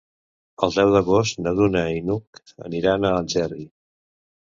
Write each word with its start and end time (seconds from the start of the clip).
El 0.67 0.73
deu 0.77 0.93
d'agost 0.95 1.43
na 1.45 1.53
Duna 1.61 1.85
i 1.99 2.03
n'Hug 2.09 2.43
aniran 2.71 3.09
a 3.09 3.15
Algerri. 3.23 3.71